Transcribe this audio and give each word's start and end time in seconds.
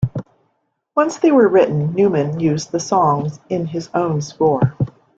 Once 0.95 1.19
they 1.19 1.31
were 1.31 1.47
written, 1.47 1.93
Newman 1.93 2.39
used 2.39 2.71
the 2.71 2.79
songs 2.79 3.39
in 3.49 3.67
his 3.67 3.87
own 3.93 4.19
score. 4.19 4.73